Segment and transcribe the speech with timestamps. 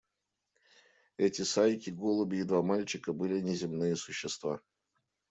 [1.17, 4.59] Эти сайки, голуби и два мальчика были неземные существа.